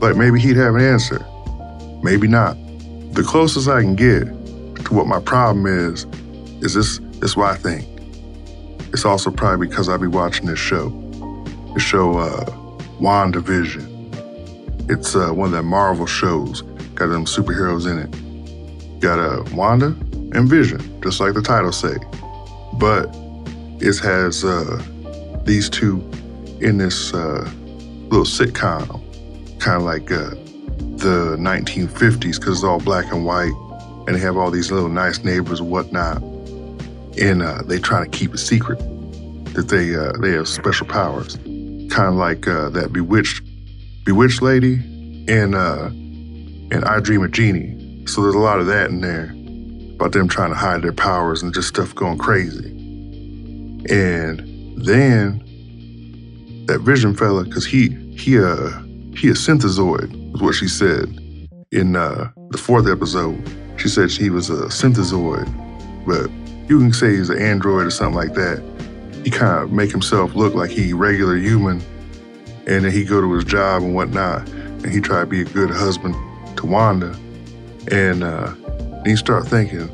like 0.00 0.16
maybe 0.16 0.38
he'd 0.40 0.56
have 0.56 0.74
an 0.74 0.82
answer, 0.82 1.24
maybe 2.02 2.28
not. 2.28 2.56
The 3.14 3.22
closest 3.22 3.68
I 3.68 3.80
can 3.80 3.94
get 3.94 4.24
to 4.84 4.94
what 4.94 5.06
my 5.06 5.20
problem 5.20 5.66
is, 5.66 6.04
is 6.62 6.74
this 6.74 6.98
is 7.22 7.36
what 7.36 7.50
I 7.50 7.56
think. 7.56 7.88
It's 8.92 9.04
also 9.04 9.30
probably 9.30 9.66
because 9.66 9.88
I 9.88 9.96
be 9.96 10.06
watching 10.06 10.46
this 10.46 10.58
show. 10.58 10.90
The 11.74 11.80
show 11.80 12.18
uh 12.18 12.44
WandaVision. 13.00 13.92
It's 14.90 15.16
uh, 15.16 15.30
one 15.30 15.46
of 15.46 15.52
that 15.52 15.62
Marvel 15.62 16.04
shows, 16.04 16.60
got 16.94 17.06
them 17.06 17.24
superheroes 17.24 17.90
in 17.90 17.98
it 17.98 18.23
got 19.04 19.18
a 19.18 19.44
Wanda 19.54 19.88
and 20.32 20.48
Vision, 20.48 20.80
just 21.02 21.20
like 21.20 21.34
the 21.34 21.42
title 21.42 21.72
say. 21.72 21.94
But 22.78 23.14
it 23.80 23.98
has 23.98 24.44
uh, 24.44 24.82
these 25.44 25.68
two 25.68 26.00
in 26.62 26.78
this 26.78 27.12
uh, 27.12 27.50
little 28.08 28.24
sitcom, 28.24 28.88
kind 29.60 29.76
of 29.76 29.82
like 29.82 30.10
uh, 30.10 30.30
the 30.96 31.36
1950s, 31.38 32.40
because 32.40 32.54
it's 32.54 32.64
all 32.64 32.80
black 32.80 33.12
and 33.12 33.26
white, 33.26 33.52
and 34.06 34.16
they 34.16 34.20
have 34.20 34.38
all 34.38 34.50
these 34.50 34.72
little 34.72 34.88
nice 34.88 35.22
neighbors 35.22 35.60
and 35.60 35.70
whatnot, 35.70 36.22
and 37.20 37.42
uh, 37.42 37.60
they 37.66 37.78
trying 37.78 38.10
to 38.10 38.18
keep 38.18 38.32
a 38.32 38.38
secret 38.38 38.78
that 39.52 39.68
they 39.68 39.94
uh, 39.94 40.12
they 40.22 40.30
have 40.30 40.48
special 40.48 40.86
powers, 40.86 41.36
kind 41.92 42.08
of 42.08 42.14
like 42.14 42.48
uh, 42.48 42.70
that 42.70 42.90
Bewitched 42.90 43.42
Bewitched 44.06 44.40
lady 44.40 44.76
and 45.28 45.54
uh, 45.54 45.88
and 46.72 46.86
I 46.86 47.00
Dream 47.00 47.22
of 47.22 47.32
Jeannie 47.32 47.83
so 48.06 48.22
there's 48.22 48.34
a 48.34 48.38
lot 48.38 48.60
of 48.60 48.66
that 48.66 48.90
in 48.90 49.00
there 49.00 49.34
about 49.94 50.12
them 50.12 50.28
trying 50.28 50.50
to 50.50 50.56
hide 50.56 50.82
their 50.82 50.92
powers 50.92 51.42
and 51.42 51.54
just 51.54 51.68
stuff 51.68 51.94
going 51.94 52.18
crazy. 52.18 52.70
And 53.90 54.42
then 54.76 55.38
that 56.66 56.80
Vision 56.80 57.14
fella, 57.14 57.44
because 57.44 57.66
he 57.66 57.88
he 58.16 58.38
uh 58.38 58.70
he 59.16 59.28
a 59.28 59.32
synthezoid, 59.32 60.34
is 60.34 60.42
what 60.42 60.54
she 60.54 60.68
said 60.68 61.04
in 61.70 61.96
uh 61.96 62.30
the 62.50 62.58
fourth 62.58 62.86
episode. 62.86 63.42
She 63.78 63.88
said 63.88 64.10
he 64.10 64.30
was 64.30 64.50
a 64.50 64.66
synthezoid, 64.66 65.46
but 66.06 66.30
you 66.68 66.78
can 66.78 66.92
say 66.92 67.16
he's 67.16 67.30
an 67.30 67.38
android 67.38 67.86
or 67.86 67.90
something 67.90 68.14
like 68.14 68.34
that. 68.34 68.62
He 69.24 69.30
kind 69.30 69.62
of 69.62 69.72
make 69.72 69.90
himself 69.90 70.34
look 70.34 70.54
like 70.54 70.70
he 70.70 70.92
regular 70.92 71.36
human, 71.36 71.80
and 72.66 72.84
then 72.84 72.92
he 72.92 73.04
go 73.04 73.20
to 73.20 73.32
his 73.32 73.44
job 73.44 73.82
and 73.82 73.94
whatnot, 73.94 74.48
and 74.48 74.86
he 74.90 75.00
try 75.00 75.20
to 75.20 75.26
be 75.26 75.40
a 75.40 75.44
good 75.44 75.70
husband 75.70 76.14
to 76.58 76.66
Wanda 76.66 77.18
and 77.90 78.22
uh, 78.22 78.54
you 79.04 79.16
start 79.16 79.46
thinking, 79.46 79.88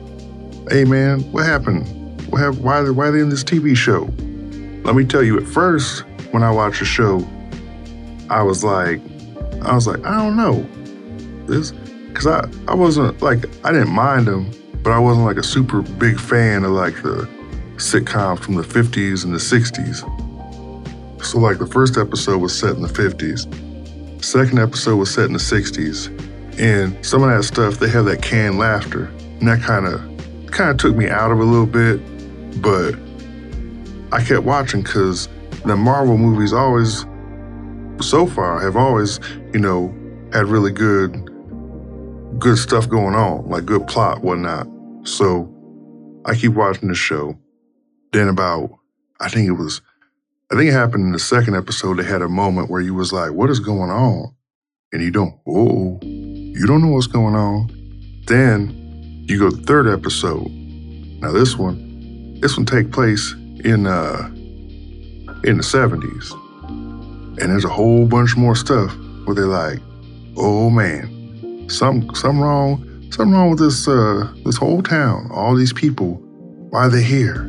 hey 0.70 0.84
man, 0.84 1.20
what 1.32 1.44
happened? 1.44 1.86
What 2.30 2.38
happened? 2.40 2.62
Why, 2.62 2.80
why 2.88 3.08
are 3.08 3.12
they 3.12 3.20
in 3.20 3.28
this 3.28 3.44
TV 3.44 3.76
show? 3.76 4.08
Let 4.84 4.94
me 4.94 5.04
tell 5.04 5.22
you, 5.22 5.38
at 5.38 5.46
first, 5.46 6.04
when 6.30 6.42
I 6.42 6.50
watched 6.50 6.78
the 6.78 6.84
show, 6.84 7.26
I 8.28 8.42
was 8.42 8.62
like, 8.62 9.00
I 9.62 9.74
was 9.74 9.86
like, 9.86 10.04
I 10.04 10.16
don't 10.18 10.36
know. 10.36 10.66
This, 11.46 11.72
because 11.72 12.26
I, 12.26 12.48
I 12.68 12.74
wasn't 12.74 13.20
like, 13.20 13.44
I 13.64 13.72
didn't 13.72 13.90
mind 13.90 14.26
them, 14.26 14.50
but 14.82 14.92
I 14.92 14.98
wasn't 14.98 15.26
like 15.26 15.36
a 15.36 15.42
super 15.42 15.82
big 15.82 16.18
fan 16.18 16.64
of 16.64 16.70
like 16.70 17.02
the 17.02 17.28
sitcoms 17.76 18.40
from 18.40 18.54
the 18.54 18.62
50s 18.62 19.24
and 19.24 19.34
the 19.34 19.38
60s. 19.38 20.04
So, 21.24 21.38
like, 21.38 21.58
the 21.58 21.66
first 21.66 21.98
episode 21.98 22.38
was 22.38 22.58
set 22.58 22.76
in 22.76 22.82
the 22.82 22.88
50s, 22.88 24.24
second 24.24 24.58
episode 24.58 24.96
was 24.96 25.12
set 25.12 25.26
in 25.26 25.32
the 25.32 25.38
60s, 25.38 26.08
and 26.60 27.04
some 27.04 27.22
of 27.22 27.30
that 27.30 27.42
stuff, 27.44 27.78
they 27.78 27.88
have 27.88 28.04
that 28.04 28.20
canned 28.20 28.58
laughter. 28.58 29.06
And 29.40 29.48
that 29.48 29.62
kind 29.62 29.86
of 29.86 30.00
kind 30.48 30.70
of 30.70 30.76
took 30.76 30.94
me 30.94 31.08
out 31.08 31.30
of 31.30 31.40
a 31.40 31.44
little 31.44 31.66
bit, 31.66 32.00
but 32.60 32.94
I 34.12 34.22
kept 34.22 34.44
watching 34.44 34.82
because 34.82 35.28
the 35.64 35.76
Marvel 35.76 36.18
movies 36.18 36.52
always, 36.52 37.06
so 38.00 38.26
far, 38.26 38.60
have 38.60 38.76
always, 38.76 39.20
you 39.54 39.60
know, 39.60 39.94
had 40.34 40.46
really 40.46 40.70
good, 40.70 41.12
good 42.38 42.58
stuff 42.58 42.88
going 42.88 43.14
on, 43.14 43.48
like 43.48 43.64
good 43.64 43.86
plot, 43.86 44.22
whatnot. 44.22 44.66
So 45.04 45.48
I 46.26 46.34
keep 46.34 46.52
watching 46.52 46.88
the 46.88 46.94
show. 46.94 47.38
Then 48.12 48.28
about, 48.28 48.70
I 49.20 49.28
think 49.28 49.48
it 49.48 49.52
was, 49.52 49.80
I 50.52 50.56
think 50.56 50.68
it 50.68 50.72
happened 50.72 51.04
in 51.04 51.12
the 51.12 51.18
second 51.18 51.54
episode. 51.54 51.98
They 51.98 52.04
had 52.04 52.22
a 52.22 52.28
moment 52.28 52.68
where 52.68 52.80
you 52.80 52.92
was 52.92 53.12
like, 53.12 53.30
"What 53.30 53.50
is 53.50 53.60
going 53.60 53.90
on?" 53.90 54.34
And 54.92 55.00
you 55.00 55.12
don't, 55.12 55.38
oh, 55.46 56.00
you 56.52 56.66
don't 56.66 56.82
know 56.82 56.88
what's 56.88 57.06
going 57.06 57.34
on. 57.34 57.70
Then 58.26 59.24
you 59.28 59.38
go 59.38 59.50
to 59.50 59.56
the 59.56 59.62
third 59.62 59.86
episode. 59.86 60.50
Now 61.20 61.32
this 61.32 61.56
one, 61.56 62.38
this 62.40 62.56
one 62.56 62.66
take 62.66 62.92
place 62.92 63.32
in 63.64 63.86
uh 63.86 64.28
in 65.44 65.56
the 65.56 65.62
70s. 65.62 66.32
And 66.68 67.50
there's 67.50 67.64
a 67.64 67.68
whole 67.68 68.06
bunch 68.06 68.36
more 68.36 68.54
stuff 68.54 68.94
where 69.24 69.34
they're 69.34 69.46
like, 69.46 69.78
oh 70.36 70.68
man, 70.70 71.68
something 71.68 72.14
something 72.14 72.40
wrong, 72.40 72.84
something 73.10 73.32
wrong 73.32 73.50
with 73.50 73.60
this 73.60 73.86
uh 73.86 74.30
this 74.44 74.56
whole 74.56 74.82
town. 74.82 75.30
All 75.32 75.54
these 75.54 75.72
people. 75.72 76.14
Why 76.70 76.86
are 76.86 76.90
they 76.90 77.02
here? 77.02 77.44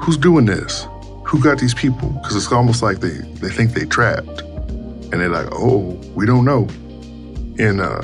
Who's 0.00 0.16
doing 0.16 0.46
this? 0.46 0.86
Who 1.26 1.42
got 1.42 1.58
these 1.58 1.74
people? 1.74 2.08
Because 2.10 2.36
it's 2.36 2.50
almost 2.52 2.82
like 2.82 3.00
they, 3.00 3.18
they 3.40 3.48
think 3.50 3.72
they 3.72 3.84
trapped. 3.84 4.42
And 4.42 5.14
they're 5.14 5.28
like, 5.28 5.48
oh, 5.52 6.00
we 6.14 6.26
don't 6.26 6.44
know. 6.44 6.68
And 7.58 7.80
uh 7.80 8.02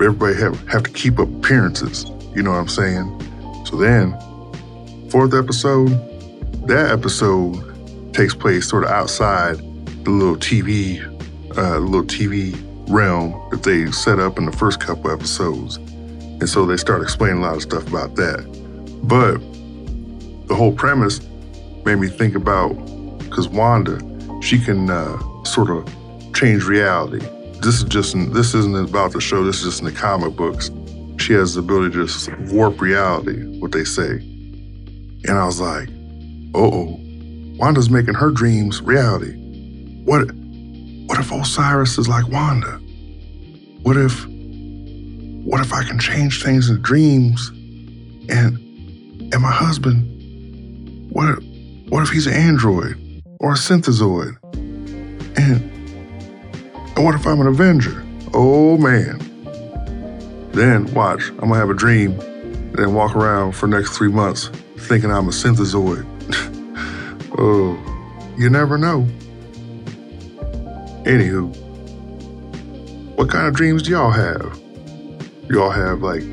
everybody 0.00 0.34
have, 0.36 0.68
have 0.68 0.82
to 0.84 0.90
keep 0.90 1.18
up 1.18 1.28
appearances. 1.28 2.04
You 2.34 2.42
know 2.42 2.50
what 2.50 2.58
I'm 2.58 2.68
saying? 2.68 3.66
So 3.66 3.76
then, 3.76 4.12
fourth 5.10 5.34
episode, 5.34 5.88
that 6.68 6.90
episode 6.90 8.14
takes 8.14 8.34
place 8.34 8.68
sort 8.68 8.84
of 8.84 8.90
outside 8.90 9.58
the 10.04 10.10
little 10.10 10.36
TV, 10.36 11.04
uh, 11.56 11.78
little 11.78 12.04
TV 12.04 12.56
realm 12.88 13.32
that 13.50 13.62
they 13.62 13.90
set 13.90 14.18
up 14.18 14.38
in 14.38 14.46
the 14.46 14.52
first 14.52 14.80
couple 14.80 15.10
episodes. 15.10 15.76
And 15.76 16.48
so 16.48 16.64
they 16.64 16.76
start 16.76 17.02
explaining 17.02 17.38
a 17.38 17.40
lot 17.42 17.56
of 17.56 17.62
stuff 17.62 17.86
about 17.88 18.14
that. 18.16 18.46
But 19.02 19.38
the 20.48 20.54
whole 20.54 20.72
premise 20.72 21.20
made 21.84 21.96
me 21.96 22.08
think 22.08 22.34
about 22.34 22.70
because 23.18 23.48
Wanda, 23.48 23.98
she 24.40 24.58
can 24.58 24.88
uh, 24.88 25.18
sort 25.44 25.70
of 25.70 25.86
change 26.34 26.64
reality 26.64 27.26
this 27.60 27.76
is 27.76 27.84
just 27.84 28.14
this 28.32 28.54
isn't 28.54 28.76
about 28.76 29.12
the 29.12 29.20
show. 29.20 29.44
This 29.44 29.58
is 29.58 29.64
just 29.64 29.80
in 29.80 29.86
the 29.86 29.92
comic 29.92 30.36
books. 30.36 30.70
She 31.18 31.32
has 31.32 31.54
the 31.54 31.60
ability 31.60 31.96
to 31.96 32.06
just 32.06 32.30
warp 32.52 32.80
reality, 32.80 33.58
what 33.58 33.72
they 33.72 33.84
say. 33.84 34.12
And 35.24 35.30
I 35.30 35.44
was 35.44 35.60
like, 35.60 35.88
oh, 36.54 36.96
Wanda's 37.58 37.90
making 37.90 38.14
her 38.14 38.30
dreams 38.30 38.80
reality. 38.80 39.34
What 40.04 40.30
what 41.06 41.18
if 41.18 41.32
Osiris 41.32 41.98
is 41.98 42.08
like 42.08 42.28
Wanda? 42.28 42.78
What 43.82 43.96
if 43.96 44.24
what 45.44 45.60
if 45.60 45.72
I 45.72 45.82
can 45.82 45.98
change 45.98 46.42
things 46.42 46.70
in 46.70 46.80
dreams 46.82 47.48
and 48.28 48.58
and 49.32 49.42
my 49.42 49.50
husband, 49.50 51.10
what 51.10 51.42
what 51.88 52.02
if 52.02 52.10
he's 52.10 52.26
an 52.26 52.34
android 52.34 53.22
or 53.40 53.52
a 53.52 53.56
synthezoid? 53.56 54.36
And 55.36 55.77
and 56.98 57.04
what 57.04 57.14
if 57.14 57.28
I'm 57.28 57.40
an 57.40 57.46
Avenger? 57.46 58.04
Oh 58.34 58.76
man. 58.76 59.20
Then 60.50 60.92
watch, 60.92 61.28
I'm 61.28 61.48
gonna 61.48 61.54
have 61.54 61.70
a 61.70 61.74
dream 61.74 62.18
and 62.18 62.74
then 62.74 62.92
walk 62.92 63.14
around 63.14 63.52
for 63.52 63.68
next 63.68 63.96
three 63.96 64.08
months 64.08 64.50
thinking 64.78 65.12
I'm 65.12 65.28
a 65.28 65.30
synthezoid. 65.30 66.04
oh, 67.38 67.78
you 68.36 68.50
never 68.50 68.76
know. 68.76 69.06
Anywho, 71.04 71.56
what 73.14 73.30
kind 73.30 73.46
of 73.46 73.54
dreams 73.54 73.84
do 73.84 73.92
y'all 73.92 74.10
have? 74.10 74.60
Y'all 75.48 75.70
have 75.70 76.02
like 76.02 76.24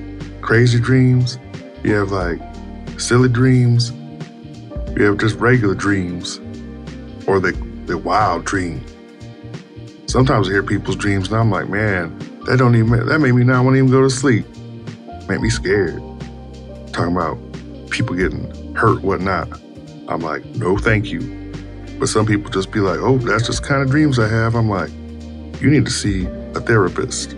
crazy 0.42 0.80
dreams? 0.80 1.38
You 1.84 1.94
have 1.94 2.12
like 2.12 2.42
silly 3.00 3.30
dreams? 3.30 3.92
You 4.98 5.04
have 5.04 5.20
just 5.20 5.36
regular 5.36 5.76
dreams? 5.76 6.40
Or 7.28 7.40
the, 7.40 7.52
the 7.86 8.00
wild 8.00 8.46
dream? 8.46 8.84
Sometimes 10.16 10.48
I 10.48 10.54
hear 10.54 10.64
people's 10.64 10.96
dreams 10.96 11.28
and 11.28 11.36
I'm 11.36 11.52
like, 11.52 11.68
man, 11.68 12.18
that 12.46 12.56
don't 12.58 12.74
even 12.78 13.06
that 13.06 13.20
made 13.20 13.34
me 13.34 13.44
not 13.44 13.66
want 13.66 13.74
to 13.74 13.80
even 13.80 13.92
go 13.92 14.02
to 14.02 14.10
sleep. 14.10 14.46
Make 15.28 15.42
me 15.42 15.50
scared. 15.50 16.02
Talking 16.94 17.12
about 17.12 17.38
people 17.90 18.16
getting 18.16 18.74
hurt, 18.76 19.02
whatnot. 19.02 19.50
I'm 20.08 20.22
like, 20.22 20.46
no, 20.56 20.78
thank 20.78 21.12
you. 21.12 21.20
But 22.00 22.08
some 22.08 22.26
people 22.26 22.50
just 22.50 22.72
be 22.72 22.80
like, 22.80 22.98
oh, 23.02 23.18
that's 23.18 23.46
just 23.46 23.64
kind 23.64 23.82
of 23.82 23.90
dreams 23.90 24.18
I 24.18 24.30
have. 24.30 24.56
I'm 24.56 24.70
like, 24.70 24.90
you 25.62 25.70
need 25.70 25.84
to 25.84 25.92
see 25.92 26.28
a 26.56 26.62
therapist, 26.62 27.34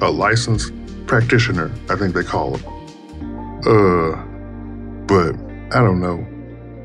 a 0.00 0.08
licensed 0.08 0.72
practitioner, 1.08 1.72
I 1.90 1.96
think 1.96 2.14
they 2.14 2.22
call 2.22 2.58
them. 2.58 3.60
Uh, 3.66 4.22
but 5.06 5.34
I 5.76 5.82
don't 5.82 6.00
know. 6.00 6.24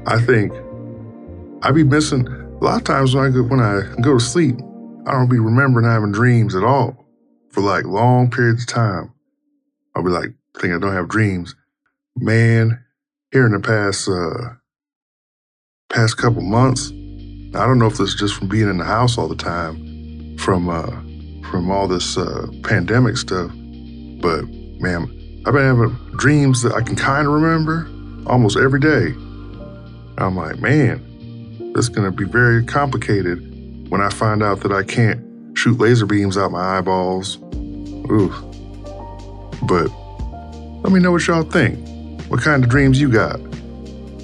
I 0.07 0.19
think 0.19 0.51
I 1.61 1.71
be 1.71 1.83
missing 1.83 2.27
a 2.27 2.63
lot 2.63 2.77
of 2.77 2.83
times 2.83 3.13
when 3.13 3.25
I 3.25 3.29
go, 3.29 3.43
when 3.43 3.59
I 3.59 3.81
go 4.01 4.15
to 4.15 4.19
sleep. 4.19 4.57
I 5.07 5.13
don't 5.13 5.29
be 5.29 5.39
remembering 5.39 5.85
having 5.85 6.11
dreams 6.11 6.53
at 6.53 6.65
all 6.65 7.05
for 7.51 7.61
like 7.61 7.85
long 7.85 8.29
periods 8.29 8.63
of 8.63 8.67
time. 8.67 9.13
I'll 9.95 10.03
be 10.03 10.09
like, 10.09 10.33
thinking 10.55 10.73
I 10.73 10.79
don't 10.79 10.93
have 10.93 11.07
dreams. 11.07 11.55
Man, 12.17 12.83
here 13.31 13.45
in 13.45 13.53
the 13.53 13.59
past 13.61 14.09
uh 14.09 14.55
past 15.89 16.17
couple 16.17 16.41
months, 16.41 16.89
I 17.55 17.65
don't 17.65 17.79
know 17.79 17.85
if 17.85 17.97
this 17.97 18.09
is 18.09 18.15
just 18.15 18.35
from 18.35 18.49
being 18.49 18.69
in 18.69 18.79
the 18.79 18.83
house 18.83 19.17
all 19.17 19.29
the 19.29 19.35
time, 19.35 20.37
from 20.37 20.67
uh 20.67 20.91
from 21.49 21.71
all 21.71 21.87
this 21.87 22.17
uh 22.17 22.47
pandemic 22.63 23.15
stuff, 23.15 23.49
but 24.19 24.43
man, 24.81 25.03
I've 25.45 25.53
been 25.53 25.63
having 25.63 26.17
dreams 26.17 26.63
that 26.63 26.73
I 26.73 26.81
can 26.81 26.97
kind 26.97 27.27
of 27.27 27.33
remember 27.33 27.87
almost 28.29 28.57
every 28.57 28.81
day. 28.81 29.13
I'm 30.17 30.35
like, 30.35 30.59
man, 30.59 31.71
this 31.73 31.85
is 31.85 31.89
gonna 31.89 32.11
be 32.11 32.25
very 32.25 32.65
complicated 32.65 33.53
when 33.89 34.01
I 34.01 34.09
find 34.09 34.43
out 34.43 34.61
that 34.61 34.71
I 34.71 34.83
can't 34.83 35.57
shoot 35.57 35.79
laser 35.79 36.05
beams 36.05 36.37
out 36.37 36.51
my 36.51 36.77
eyeballs. 36.77 37.37
Ooh. 38.11 38.33
But 39.63 39.89
let 40.83 40.93
me 40.93 40.99
know 40.99 41.11
what 41.11 41.25
y'all 41.27 41.43
think. 41.43 41.79
What 42.29 42.41
kind 42.41 42.63
of 42.63 42.69
dreams 42.69 42.99
you 43.01 43.11
got? 43.11 43.39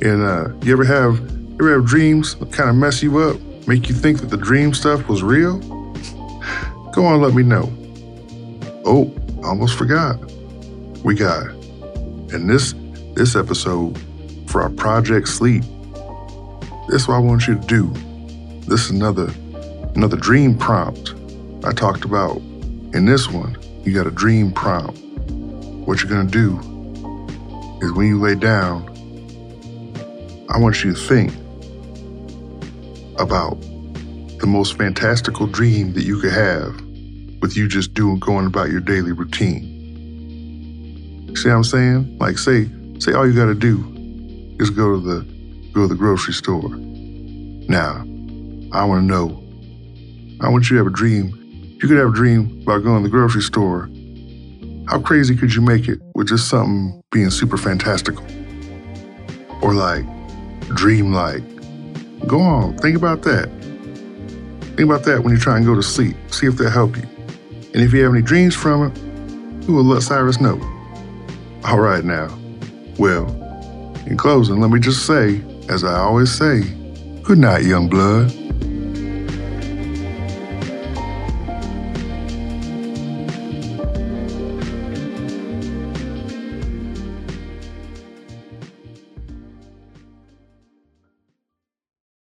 And 0.02 0.22
uh, 0.22 0.54
you 0.64 0.74
ever 0.74 0.84
have 0.84 1.20
you 1.20 1.58
ever 1.60 1.74
have 1.80 1.86
dreams 1.86 2.36
that 2.36 2.52
kind 2.52 2.70
of 2.70 2.76
mess 2.76 3.02
you 3.02 3.18
up, 3.20 3.40
make 3.68 3.90
you 3.90 3.96
think 3.96 4.20
that 4.20 4.28
the 4.28 4.38
dream 4.38 4.74
stuff 4.74 5.08
was 5.08 5.24
real? 5.24 5.58
Go 6.94 7.06
on, 7.06 7.22
let 7.22 7.34
me 7.34 7.44
know. 7.44 7.72
Oh, 8.86 9.14
almost 9.44 9.78
forgot. 9.78 10.20
We 11.04 11.16
got 11.16 11.48
in 12.34 12.48
this 12.48 12.74
this 13.16 13.36
episode 13.36 13.98
for 14.48 14.62
our 14.62 14.70
Project 14.70 15.28
Sleep. 15.28 15.64
This 16.90 17.04
is 17.04 17.08
what 17.08 17.16
I 17.16 17.20
want 17.20 17.48
you 17.48 17.56
to 17.56 17.68
do. 17.68 17.92
This 18.68 18.86
is 18.86 18.92
another 18.92 19.34
another 19.96 20.18
dream 20.18 20.58
prompt 20.58 21.14
I 21.66 21.72
talked 21.72 22.06
about. 22.06 22.38
In 22.94 23.06
this 23.06 23.30
one, 23.30 23.58
you 23.84 23.94
got 23.94 24.08
a 24.08 24.12
dream 24.12 24.52
prompt. 24.52 25.00
What 25.88 26.02
you're 26.02 26.10
gonna 26.10 26.30
do 26.30 26.58
is 27.82 27.92
when 27.94 28.08
you 28.08 28.20
lay 28.20 28.36
down, 28.36 28.90
I 30.50 30.58
want 30.60 30.84
you 30.84 30.94
to 30.94 31.00
think 31.00 31.34
about 33.20 33.60
the 34.40 34.46
most 34.48 34.78
fantastical 34.78 35.48
dream 35.48 35.94
that 35.94 36.04
you 36.04 36.20
could 36.20 36.34
have 36.34 36.76
with 37.42 37.56
you 37.56 37.68
just 37.68 37.94
doing 37.94 38.20
going 38.20 38.46
about 38.46 38.70
your 38.70 38.82
daily 38.82 39.12
routine. 39.12 39.74
See 41.36 41.50
what 41.50 41.56
I'm 41.56 41.64
saying? 41.64 42.18
Like 42.20 42.38
say 42.38 42.70
say 43.00 43.14
all 43.14 43.28
you 43.28 43.36
gotta 43.36 43.56
do 43.56 44.56
is 44.60 44.70
go 44.70 44.94
to 44.94 45.02
the 45.02 45.26
go 45.74 45.82
to 45.82 45.88
the 45.88 45.96
grocery 45.96 46.34
store. 46.34 46.70
Now, 47.68 48.06
I 48.72 48.86
wanna 48.86 49.02
know. 49.02 49.43
I 50.44 50.50
want 50.50 50.70
you 50.70 50.78
to 50.78 50.84
have 50.84 50.88
a 50.92 50.96
dream. 50.96 51.32
You 51.82 51.88
could 51.88 51.98
have 51.98 52.10
a 52.10 52.14
dream 52.14 52.62
about 52.64 52.84
going 52.84 53.02
to 53.02 53.04
the 53.04 53.10
grocery 53.10 53.42
store. 53.42 53.90
How 54.90 55.00
crazy 55.00 55.38
could 55.38 55.54
you 55.54 55.62
make 55.62 55.88
it 55.88 56.02
with 56.16 56.28
just 56.28 56.50
something 56.50 57.02
being 57.14 57.30
super 57.30 57.56
fantastical? 57.56 58.26
Or 59.62 59.74
like 59.74 60.06
dream 60.76 61.14
like. 61.14 61.44
Go 62.28 62.42
on, 62.42 62.78
think 62.80 62.98
about 62.98 63.22
that. 63.22 63.50
Think 64.76 64.82
about 64.82 65.04
that 65.06 65.24
when 65.24 65.34
you 65.34 65.40
try 65.40 65.56
and 65.56 65.66
go 65.66 65.76
to 65.76 65.84
sleep. 65.84 66.18
See 66.30 66.46
if 66.46 66.58
that 66.58 66.72
help 66.72 66.98
you. 66.98 67.04
And 67.74 67.78
if 67.82 67.94
you 67.94 68.04
have 68.04 68.14
any 68.14 68.22
dreams 68.22 68.54
from 68.54 68.92
it, 68.92 69.66
you 69.66 69.74
will 69.74 69.86
let 69.86 70.04
Cyrus 70.04 70.42
know. 70.42 70.60
All 71.64 71.80
right 71.80 72.04
now. 72.04 72.38
Well, 73.00 73.30
in 74.08 74.18
closing, 74.18 74.60
let 74.60 74.72
me 74.72 74.82
just 74.82 75.06
say, 75.06 75.42
as 75.70 75.86
I 75.86 76.00
always 76.00 76.34
say, 76.34 76.64
good 77.24 77.38
night, 77.38 77.64
young 77.64 77.88
blood. 77.88 78.43